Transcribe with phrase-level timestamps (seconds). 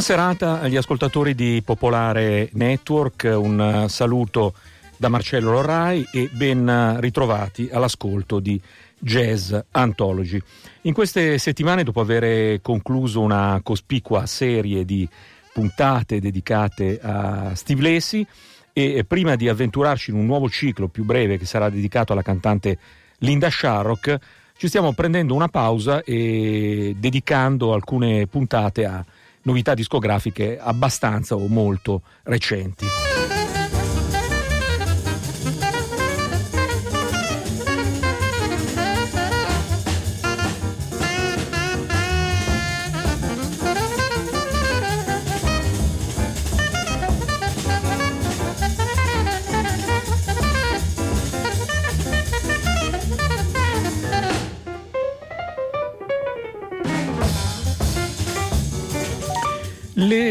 [0.00, 4.54] Buona serata agli ascoltatori di Popolare Network, un saluto
[4.96, 8.58] da Marcello Lorrai e ben ritrovati all'ascolto di
[8.98, 10.40] Jazz Anthology.
[10.82, 15.06] In queste settimane, dopo aver concluso una cospicua serie di
[15.52, 18.26] puntate dedicate a Steve Lacy
[18.72, 22.78] e prima di avventurarci in un nuovo ciclo più breve che sarà dedicato alla cantante
[23.18, 24.18] Linda Sharrock,
[24.56, 29.04] ci stiamo prendendo una pausa e dedicando alcune puntate a
[29.42, 33.09] novità discografiche abbastanza o molto recenti.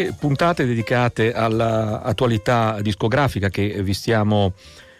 [0.09, 4.53] Le puntate dedicate all'attualità discografica che vi stiamo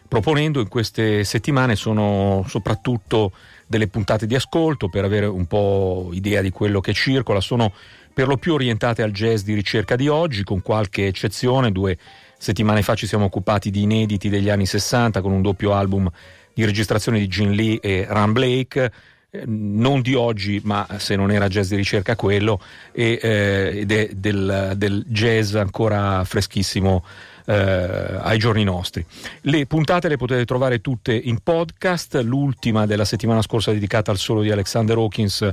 [0.08, 3.32] proponendo in queste settimane sono soprattutto
[3.66, 7.74] delle puntate di ascolto per avere un po' idea di quello che circola, sono
[8.14, 11.72] per lo più orientate al jazz di ricerca di oggi, con qualche eccezione.
[11.72, 11.98] Due
[12.38, 16.08] settimane fa ci siamo occupati di inediti degli anni 60 con un doppio album
[16.54, 18.92] di registrazione di Gene Lee e Ram Blake.
[19.32, 22.60] Eh, non di oggi, ma se non era jazz di ricerca quello,
[22.92, 27.06] e, eh, è del, del, jazz ancora freschissimo
[27.46, 29.06] eh, ai giorni nostri.
[29.42, 34.42] Le puntate le potete trovare tutte in podcast, l'ultima della settimana scorsa dedicata al solo
[34.42, 35.48] di Alexander Hawkins,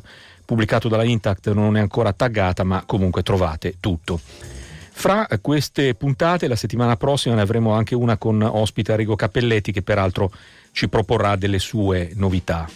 [0.47, 4.19] pubblicato dalla Intact, non è ancora taggata, ma comunque trovate tutto.
[4.99, 9.83] Fra queste puntate, la settimana prossima ne avremo anche una con ospite Arrigo Cappelletti, che
[9.83, 10.33] peraltro
[10.73, 12.67] ci proporrà delle sue novità.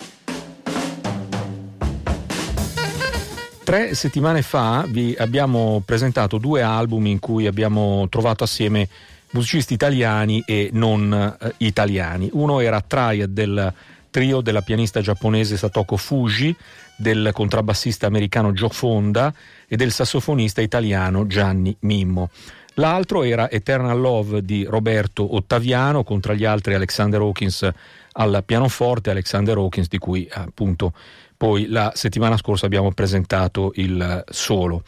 [3.70, 8.88] Tre settimane fa vi abbiamo presentato due album in cui abbiamo trovato assieme
[9.30, 12.28] musicisti italiani e non eh, italiani.
[12.32, 13.72] Uno era Triad del
[14.10, 16.52] trio della pianista giapponese Satoko Fuji,
[16.96, 19.32] del contrabbassista americano Joe Fonda
[19.68, 22.30] e del sassofonista italiano Gianni Mimmo.
[22.74, 27.70] L'altro era Eternal Love di Roberto Ottaviano, con tra gli altri Alexander Hawkins
[28.14, 30.92] al pianoforte, Alexander Hawkins di cui appunto
[31.40, 34.82] poi la settimana scorsa abbiamo presentato il solo.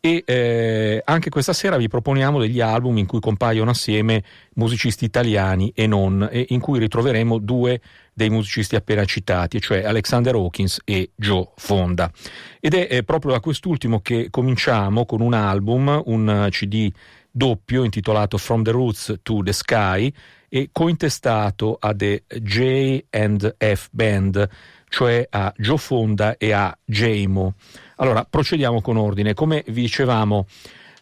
[0.00, 4.22] E eh, anche questa sera vi proponiamo degli album in cui compaiono assieme
[4.56, 7.80] musicisti italiani e non, e in cui ritroveremo due
[8.12, 12.12] dei musicisti appena citati, cioè Alexander Hawkins e Joe Fonda.
[12.60, 16.92] Ed è, è proprio da quest'ultimo che cominciamo con un album, un CD
[17.30, 20.12] doppio intitolato From the Roots to the Sky
[20.50, 24.48] e cointestato a The J&F Band
[24.94, 27.54] cioè a Joe Fonda e a Jamo.
[27.96, 29.34] Allora, procediamo con ordine.
[29.34, 30.46] Come vi dicevamo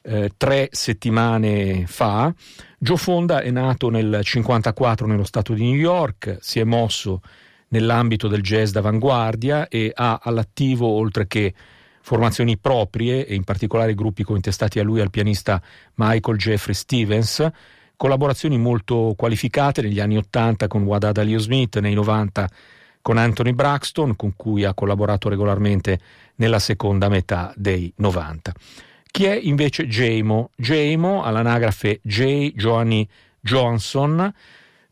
[0.01, 2.33] eh, tre settimane fa,
[2.79, 7.21] Joe Fonda è nato nel 1954 nello stato di New York, si è mosso
[7.69, 11.53] nell'ambito del jazz d'avanguardia e ha all'attivo, oltre che
[12.01, 15.61] formazioni proprie e in particolare gruppi cointestati a lui al pianista
[15.97, 17.47] Michael Jeffrey Stevens,
[17.95, 22.49] collaborazioni molto qualificate negli anni 80 con Wadada Leo Smith, nei 90
[23.03, 25.99] con Anthony Braxton, con cui ha collaborato regolarmente
[26.37, 28.55] nella seconda metà dei 90.
[29.11, 30.51] Chi è invece Jamo?
[30.57, 32.53] Jamo, all'anagrafe J.
[32.55, 33.07] Johnny
[33.41, 34.33] Johnson,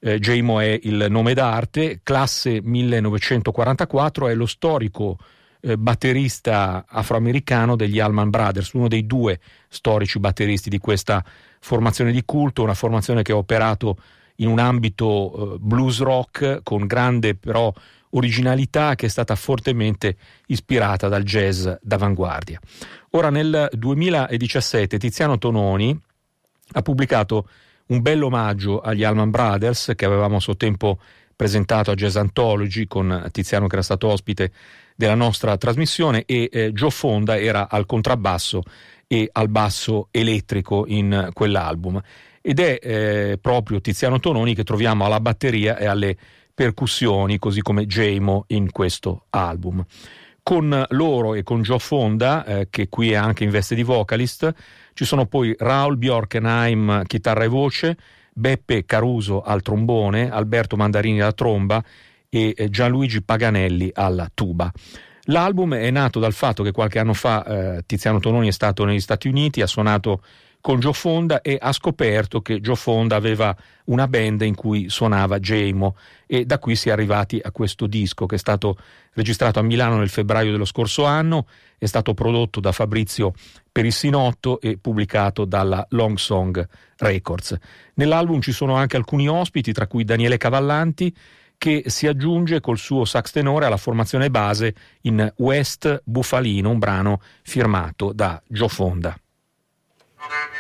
[0.00, 5.16] eh, Jamo è il nome d'arte, classe 1944, è lo storico
[5.60, 11.24] eh, batterista afroamericano degli Allman Brothers, uno dei due storici batteristi di questa
[11.60, 13.96] formazione di culto, una formazione che ha operato
[14.36, 17.72] in un ambito eh, blues rock con grande però
[18.10, 20.16] originalità che è stata fortemente
[20.46, 22.60] ispirata dal jazz d'avanguardia.
[23.10, 25.98] Ora nel 2017 Tiziano Tononi
[26.72, 27.48] ha pubblicato
[27.86, 30.98] un bel omaggio agli Allman Brothers che avevamo a suo tempo
[31.34, 34.52] presentato a Jazz Anthology con Tiziano che era stato ospite
[34.94, 38.62] della nostra trasmissione e eh, Joe Fonda era al contrabbasso
[39.06, 42.00] e al basso elettrico in quell'album
[42.42, 46.16] ed è eh, proprio Tiziano Tononi che troviamo alla batteria e alle
[46.60, 49.82] percussioni, così come Jamo in questo album.
[50.42, 54.52] Con loro e con Joe Fonda, eh, che qui è anche in veste di vocalist,
[54.92, 57.96] ci sono poi Raul Bjorkenheim, chitarra e voce,
[58.34, 61.82] Beppe Caruso al trombone, Alberto Mandarini alla tromba
[62.28, 64.70] e eh, Gianluigi Paganelli alla tuba.
[65.24, 69.00] L'album è nato dal fatto che qualche anno fa eh, Tiziano Tononi è stato negli
[69.00, 70.22] Stati Uniti, ha suonato
[70.60, 75.38] con Joe Fonda e ha scoperto che Joe Fonda aveva una band in cui suonava
[75.38, 75.96] Jamo
[76.26, 78.76] e da qui si è arrivati a questo disco che è stato
[79.14, 81.46] registrato a Milano nel febbraio dello scorso anno,
[81.78, 83.32] è stato prodotto da Fabrizio
[83.72, 86.68] Perissinotto e pubblicato dalla Long Song
[86.98, 87.56] Records.
[87.94, 91.14] Nell'album ci sono anche alcuni ospiti, tra cui Daniele Cavallanti,
[91.56, 97.20] che si aggiunge col suo sax tenore alla formazione base in West Bufalino, un brano
[97.42, 98.40] firmato da
[100.20, 100.59] Joe Fonda.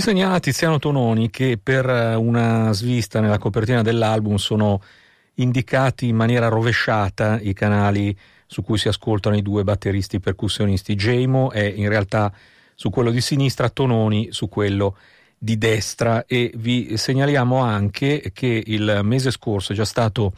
[0.00, 4.80] Ci segnala Tiziano Tononi che per eh, una svista nella copertina dell'album sono
[5.34, 10.94] indicati in maniera rovesciata i canali su cui si ascoltano i due batteristi percussionisti.
[10.94, 12.32] Jamo è in realtà
[12.74, 14.96] su quello di sinistra, Tononi su quello
[15.36, 20.32] di destra e vi segnaliamo anche che il mese scorso è già stato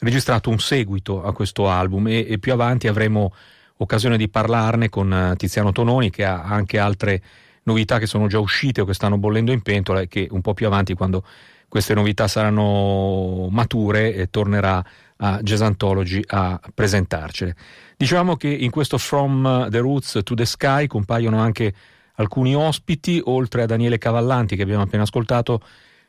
[0.00, 3.32] registrato un seguito a questo album e, e più avanti avremo
[3.78, 7.22] occasione di parlarne con eh, Tiziano Tononi che ha anche altre
[7.66, 10.54] novità che sono già uscite o che stanno bollendo in pentola e che un po'
[10.54, 11.24] più avanti quando
[11.68, 14.84] queste novità saranno mature eh, tornerà
[15.18, 17.56] a Jazz Anthology a presentarcele.
[17.96, 21.72] Diciamo che in questo From the Roots to the Sky compaiono anche
[22.14, 25.60] alcuni ospiti, oltre a Daniele Cavallanti che abbiamo appena ascoltato,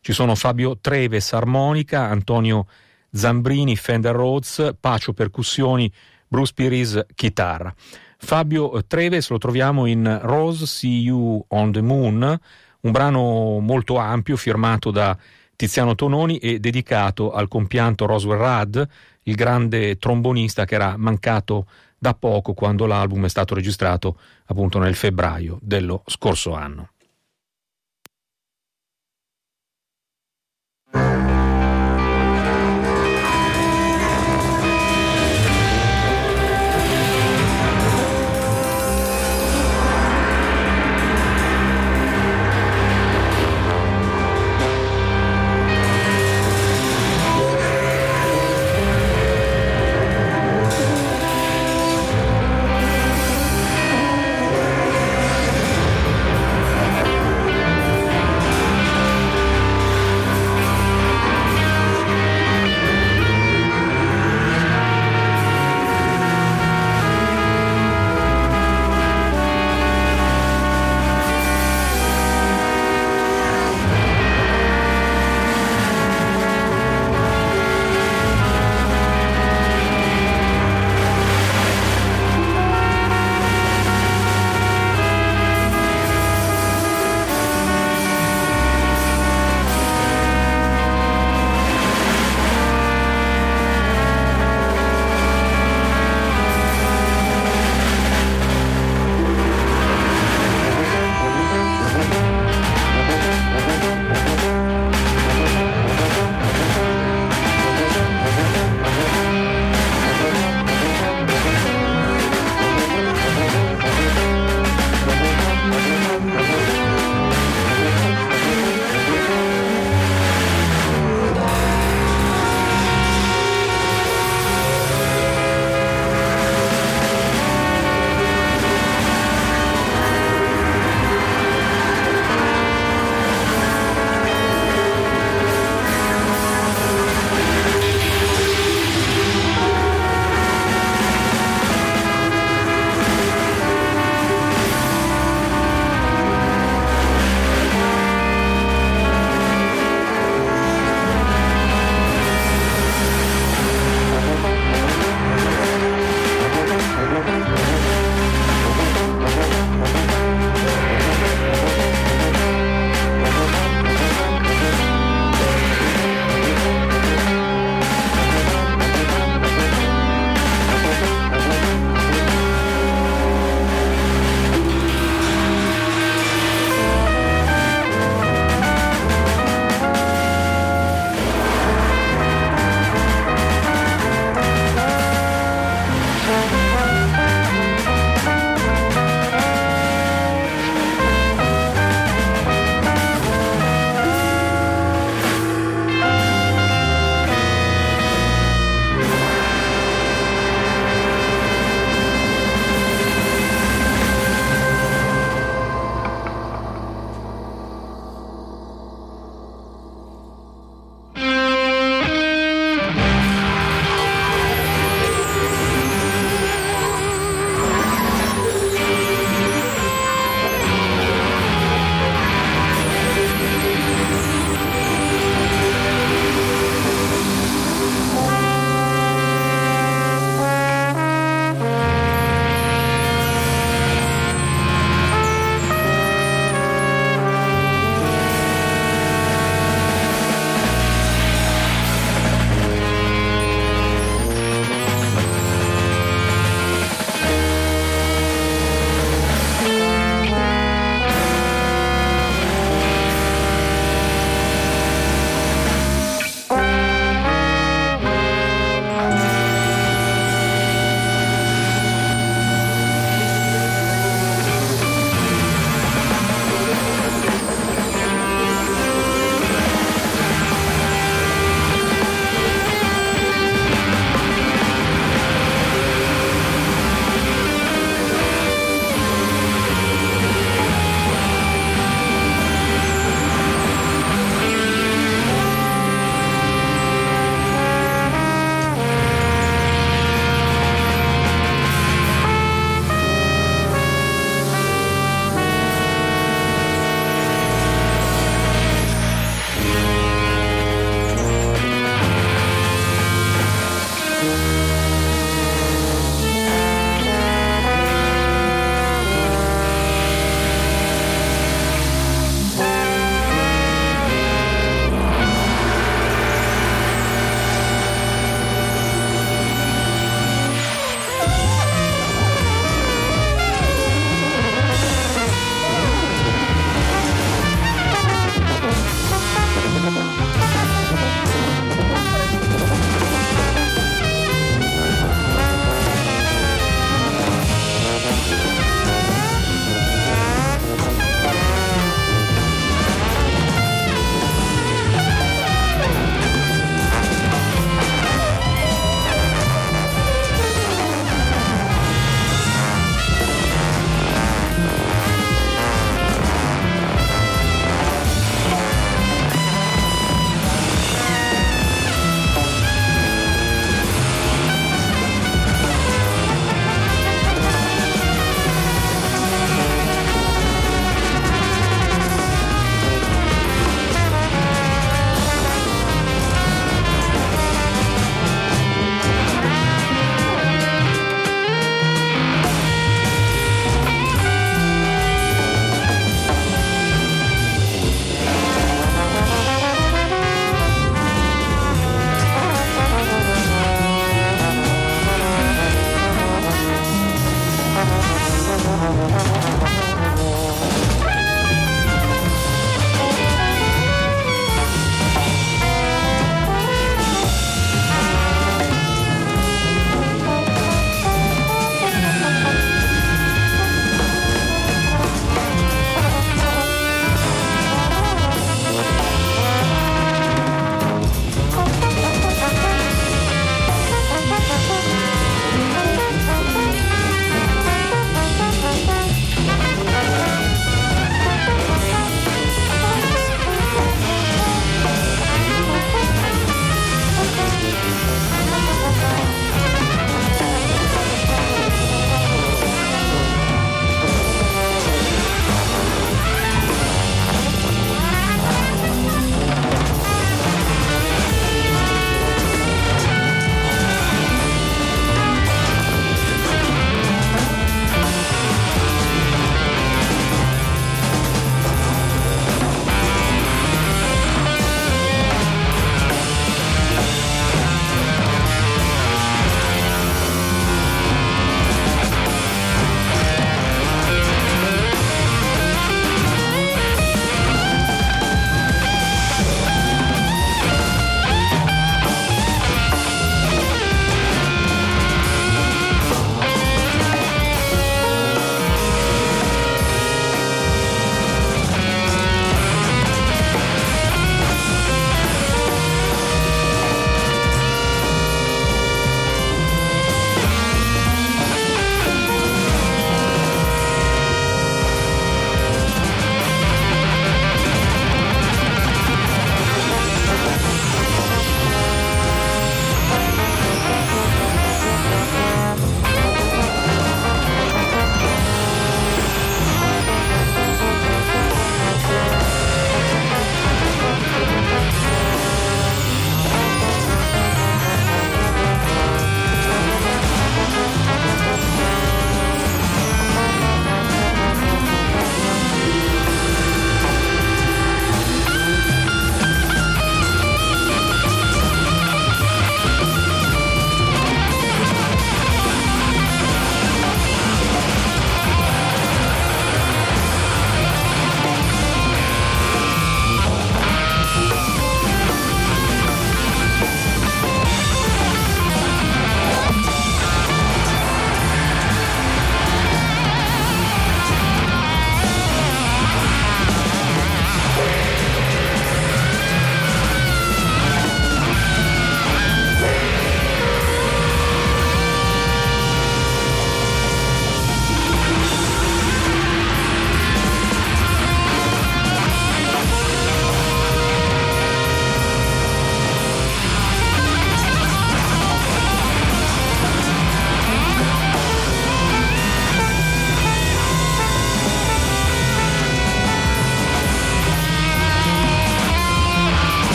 [0.00, 2.66] ci sono Fabio Treves armonica, Antonio
[3.12, 5.92] Zambrini Fender Rhodes, Pacio percussioni,
[6.26, 7.72] Bruce Piris chitarra.
[8.24, 12.40] Fabio Treves lo troviamo in Rose See You on the Moon,
[12.80, 15.14] un brano molto ampio firmato da
[15.54, 18.80] Tiziano Tononi e dedicato al compianto Roswell Rudd,
[19.24, 21.66] il grande trombonista che era mancato
[21.98, 26.91] da poco quando l'album è stato registrato appunto nel febbraio dello scorso anno.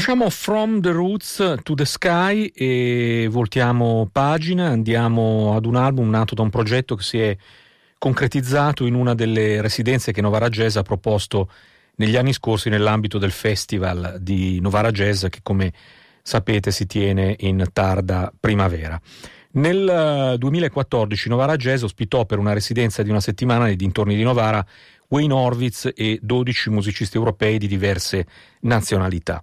[0.00, 6.34] Lasciamo From the Roots to the Sky e voltiamo pagina, andiamo ad un album nato
[6.34, 7.36] da un progetto che si è
[7.98, 11.50] concretizzato in una delle residenze che Novara Jazz ha proposto
[11.96, 15.70] negli anni scorsi nell'ambito del festival di Novara Jazz che come
[16.22, 18.98] sapete si tiene in tarda primavera.
[19.52, 24.22] Nel 2014 eh, Novara Jazz ospitò per una residenza di una settimana nei dintorni di
[24.22, 24.64] Novara
[25.08, 28.24] Wayne Horvitz e 12 musicisti europei di diverse
[28.60, 29.42] nazionalità.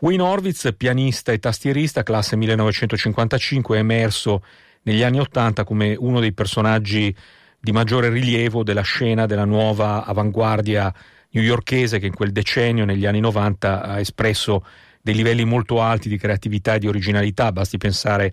[0.00, 4.44] Wayne Horvitz, pianista e tastierista, classe 1955, è emerso
[4.82, 7.12] negli anni Ottanta come uno dei personaggi
[7.58, 10.94] di maggiore rilievo della scena della nuova avanguardia
[11.30, 14.64] newyorkese che in quel decennio, negli anni 90, ha espresso
[15.02, 17.50] dei livelli molto alti di creatività e di originalità.
[17.50, 18.32] Basti pensare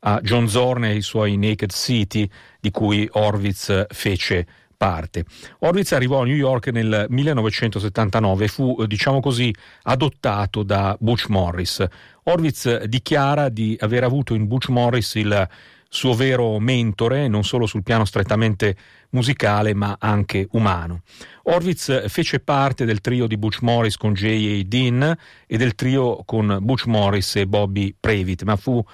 [0.00, 2.28] a John Zorn e ai suoi Naked City,
[2.60, 4.46] di cui Horvitz fece
[4.76, 5.24] parte.
[5.60, 11.28] Horwitz arrivò a New York nel 1979 e fu, eh, diciamo così, adottato da Butch
[11.28, 11.84] Morris.
[12.24, 15.48] Horwitz dichiara di aver avuto in Butch Morris il
[15.88, 18.76] suo vero mentore, non solo sul piano strettamente
[19.10, 21.02] musicale, ma anche umano.
[21.44, 24.62] Horwitz fece parte del trio di Butch Morris con J.A.
[24.66, 25.16] Dean
[25.46, 28.84] e del trio con Butch Morris e Bobby Previtt, ma fu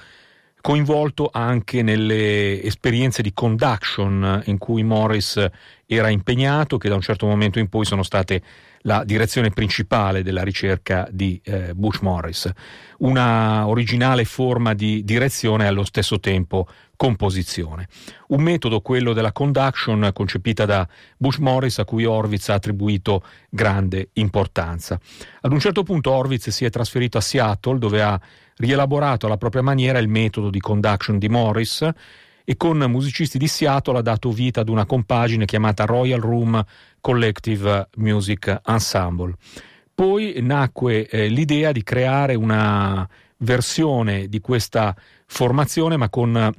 [0.62, 5.44] coinvolto anche nelle esperienze di conduction in cui Morris
[5.84, 8.42] era impegnato, che da un certo momento in poi sono state
[8.82, 12.50] la direzione principale della ricerca di eh, Bush Morris,
[12.98, 17.88] una originale forma di direzione e allo stesso tempo composizione.
[18.28, 20.86] Un metodo, quello della conduction, concepita da
[21.16, 24.98] Bush Morris, a cui Horwitz ha attribuito grande importanza.
[25.40, 28.20] Ad un certo punto Horwitz si è trasferito a Seattle, dove ha
[28.62, 31.88] rielaborato alla propria maniera il metodo di conduction di Morris
[32.44, 36.64] e con musicisti di Seattle ha dato vita ad una compagine chiamata Royal Room
[37.00, 39.34] Collective Music Ensemble.
[39.92, 43.08] Poi nacque eh, l'idea di creare una
[43.38, 44.94] versione di questa
[45.26, 46.52] formazione ma con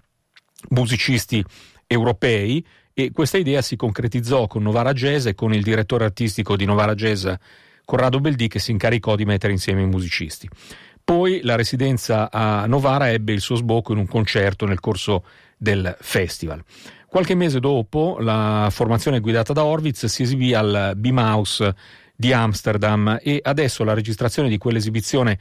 [0.69, 1.43] musicisti
[1.87, 6.65] europei e questa idea si concretizzò con Novara Jazz e con il direttore artistico di
[6.65, 7.27] Novara Jazz
[7.85, 10.47] Corrado Beldì che si incaricò di mettere insieme i musicisti.
[11.03, 15.25] Poi la residenza a Novara ebbe il suo sbocco in un concerto nel corso
[15.57, 16.63] del festival.
[17.07, 21.75] Qualche mese dopo la formazione guidata da Horwitz si esibì al B-Mouse
[22.15, 25.37] di Amsterdam e adesso la registrazione di quell'esibizione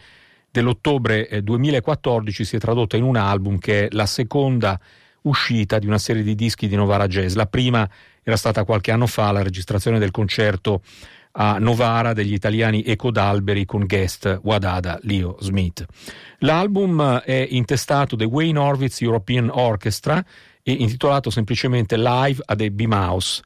[0.50, 4.78] dell'ottobre 2014 eh, si è tradotta in un album che è la seconda
[5.22, 7.34] uscita di una serie di dischi di Novara Jazz.
[7.34, 7.88] La prima
[8.22, 10.82] era stata qualche anno fa la registrazione del concerto
[11.32, 15.84] a Novara degli italiani Eco d'Alberi con guest Wadada Leo Smith.
[16.38, 20.24] L'album è intestato The Wayne Horvitz European Orchestra
[20.62, 23.42] e intitolato semplicemente Live a The B-Mouse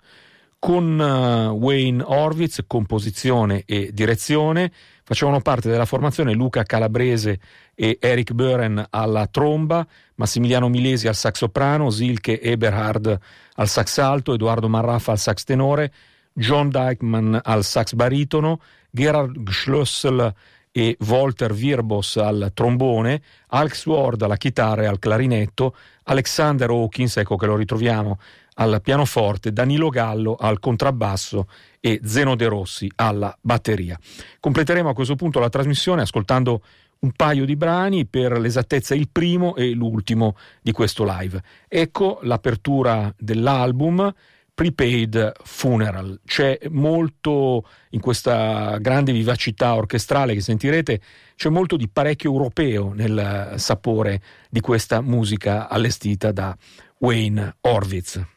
[0.59, 4.73] con uh, Wayne Horvitz, composizione e direzione.
[5.05, 7.39] Facevano parte della formazione Luca Calabrese
[7.75, 13.17] e Eric Buren alla tromba, Massimiliano Milesi al sax soprano, Silke Eberhard
[13.55, 15.93] al sax alto, Edoardo Marraffa al sax tenore,
[16.39, 18.61] John Dykeman al sax baritono,
[18.91, 20.35] Gerhard Schlössel
[20.71, 25.75] e Walter Virbos al trombone, Alex Ward alla chitarra e al clarinetto,
[26.05, 28.19] Alexander Hawkins, ecco che lo ritroviamo,
[28.59, 31.49] al pianoforte, Danilo Gallo al contrabbasso
[31.81, 33.99] e Zeno De Rossi alla batteria.
[34.39, 36.63] Completeremo a questo punto la trasmissione ascoltando
[36.99, 41.43] un paio di brani, per l'esattezza il primo e l'ultimo di questo live.
[41.69, 44.13] Ecco l'apertura dell'album
[44.57, 46.19] Prepaid Funeral.
[46.25, 50.99] C'è molto in questa grande vivacità orchestrale che sentirete,
[51.37, 56.57] c'è molto di parecchio europeo nel sapore di questa musica allestita da
[57.01, 58.36] Wayne Horvitz.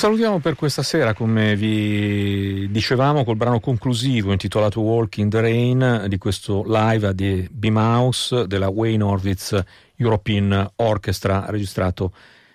[0.00, 6.06] Salutiamo per questa sera, come vi dicevamo, col brano conclusivo intitolato Walk in the Rain
[6.08, 7.12] di questo live
[7.50, 9.62] Beam House della Wayne Horvitz
[9.96, 12.14] European Orchestra registrato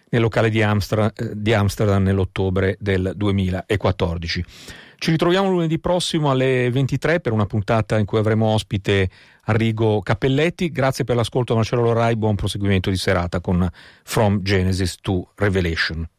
[0.10, 4.46] nel locale di Amsterdam, di Amsterdam nell'ottobre del 2014.
[4.98, 9.08] Ci ritroviamo lunedì prossimo alle 23 per una puntata in cui avremo ospite
[9.43, 10.72] Arrigo Cappelletti.
[10.72, 13.70] Grazie per l'ascolto Marcello Lorai, buon proseguimento di serata con
[14.04, 16.10] From Genesis to Revelation.